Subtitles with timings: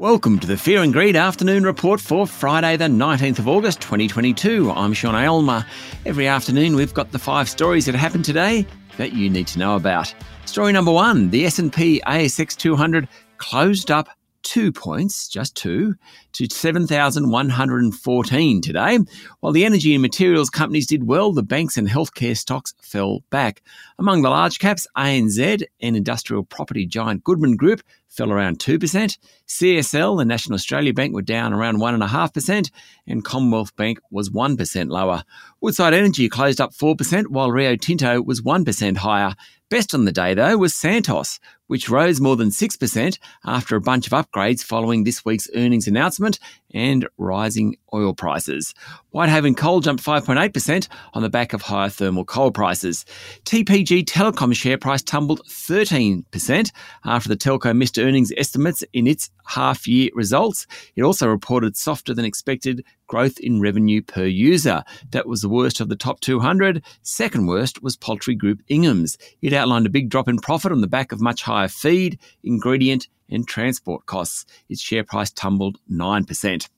[0.00, 4.72] Welcome to the Fear and Greed Afternoon Report for Friday, the 19th of August, 2022.
[4.72, 5.64] I'm Sean Aylmer.
[6.04, 8.66] Every afternoon, we've got the five stories that happened today
[8.96, 10.12] that you need to know about.
[10.46, 13.06] Story number one: the S&P ASX 200
[13.38, 14.08] closed up
[14.44, 15.96] two points, just two,
[16.32, 18.98] to 7,114 today.
[19.40, 23.62] While the energy and materials companies did well, the banks and healthcare stocks fell back.
[23.98, 29.18] Among the large caps, ANZ and industrial property giant Goodman Group fell around 2%.
[29.48, 32.70] CSL, the National Australia Bank, were down around 1.5%,
[33.06, 35.22] and Commonwealth Bank was 1% lower.
[35.60, 39.34] Woodside Energy closed up 4%, while Rio Tinto was 1% higher.
[39.70, 44.06] Best on the day, though, was Santos, which rose more than 6% after a bunch
[44.06, 46.38] of upgrades following this week's earnings announcement
[46.72, 48.74] and rising oil prices.
[49.10, 53.06] Whitehaven Coal jumped 5.8% on the back of higher thermal coal prices.
[53.44, 56.72] TPG Telecom share price tumbled 13%
[57.04, 60.66] after the telco missed earnings estimates in its half year results.
[60.96, 64.82] It also reported softer than expected growth in revenue per user.
[65.10, 66.82] That was the worst of the top 200.
[67.02, 69.16] Second worst was Poultry Group Ingham's.
[69.42, 73.08] It outlined a big drop in profit on the back of much higher feed, ingredient,
[73.30, 74.44] and transport costs.
[74.68, 76.68] Its share price tumbled 9%.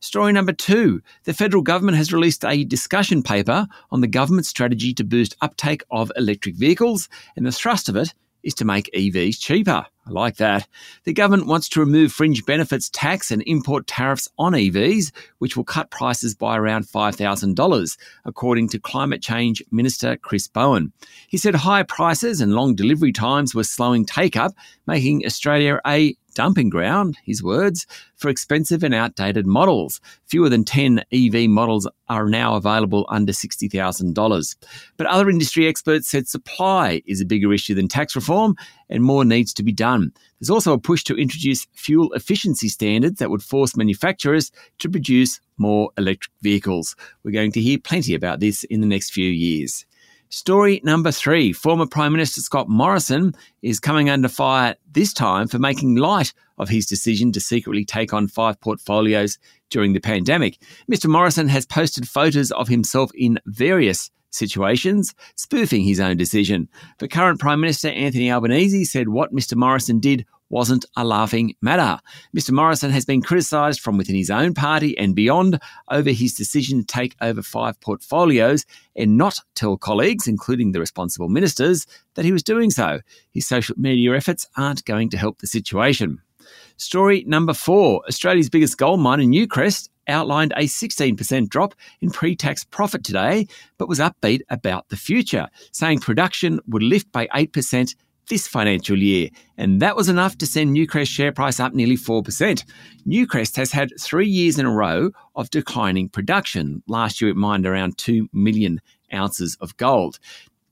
[0.00, 4.94] Story number two the federal government has released a discussion paper on the government's strategy
[4.94, 9.40] to boost uptake of electric vehicles, and the thrust of it is to make EVs
[9.40, 9.86] cheaper.
[10.08, 10.66] I like that.
[11.04, 15.64] The government wants to remove fringe benefits tax and import tariffs on EVs, which will
[15.64, 20.92] cut prices by around $5,000, according to Climate Change Minister Chris Bowen.
[21.28, 24.52] He said high prices and long delivery times were slowing take up,
[24.86, 27.84] making Australia a dumping ground, his words,
[28.14, 30.00] for expensive and outdated models.
[30.26, 34.56] Fewer than 10 EV models are now available under $60,000.
[34.96, 38.54] But other industry experts said supply is a bigger issue than tax reform
[38.88, 39.97] and more needs to be done.
[40.40, 45.40] There's also a push to introduce fuel efficiency standards that would force manufacturers to produce
[45.56, 46.96] more electric vehicles.
[47.22, 49.84] We're going to hear plenty about this in the next few years.
[50.30, 55.58] Story number three former Prime Minister Scott Morrison is coming under fire this time for
[55.58, 59.38] making light of his decision to secretly take on five portfolios
[59.70, 60.58] during the pandemic.
[60.90, 61.08] Mr.
[61.08, 66.68] Morrison has posted photos of himself in various situations, spoofing his own decision.
[66.98, 69.56] But current Prime Minister Anthony Albanese said what Mr.
[69.56, 72.00] Morrison did wasn't a laughing matter.
[72.36, 72.52] Mr.
[72.52, 76.86] Morrison has been criticised from within his own party and beyond over his decision to
[76.86, 78.64] take over five portfolios
[78.96, 83.00] and not tell colleagues, including the responsible ministers, that he was doing so.
[83.32, 86.20] His social media efforts aren't going to help the situation.
[86.78, 92.36] Story number four Australia's biggest gold mine in Newcrest outlined a 16% drop in pre
[92.36, 97.96] tax profit today, but was upbeat about the future, saying production would lift by 8%
[98.28, 102.64] this financial year, and that was enough to send Newcrest share price up nearly 4%.
[103.06, 106.82] Newcrest has had three years in a row of declining production.
[106.86, 108.80] Last year it mined around 2 million
[109.12, 110.20] ounces of gold.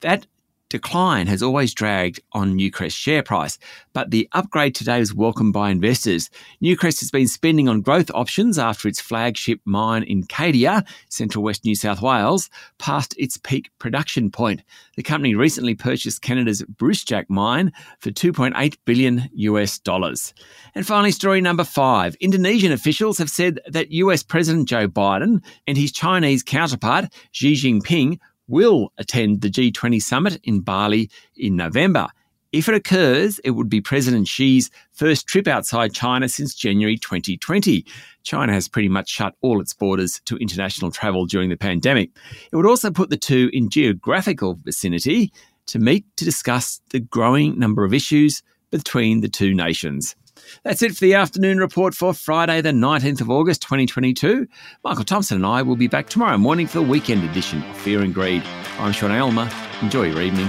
[0.00, 0.26] That
[0.74, 3.58] decline has always dragged on Newcrest's share price,
[3.92, 6.28] but the upgrade today was welcomed by investors.
[6.60, 11.64] Newcrest has been spending on growth options after its flagship mine in Cadia, central west
[11.64, 14.62] New South Wales, passed its peak production point.
[14.96, 17.70] The company recently purchased Canada's Brucejack mine
[18.00, 20.34] for 2.8 billion US dollars.
[20.74, 25.78] And finally, story number five Indonesian officials have said that US President Joe Biden and
[25.78, 28.18] his Chinese counterpart, Xi Jinping,
[28.48, 32.08] will attend the G20 summit in Bali in November.
[32.52, 37.84] If it occurs, it would be President Xi's first trip outside China since January 2020.
[38.22, 42.10] China has pretty much shut all its borders to international travel during the pandemic.
[42.52, 45.32] It would also put the two in geographical vicinity
[45.66, 48.40] to meet to discuss the growing number of issues
[48.70, 50.14] between the two nations.
[50.62, 54.46] That's it for the afternoon report for Friday, the 19th of August, 2022.
[54.82, 58.02] Michael Thompson and I will be back tomorrow morning for the weekend edition of Fear
[58.02, 58.42] and Greed.
[58.78, 59.48] I'm Sean Aylmer.
[59.82, 60.48] Enjoy your evening.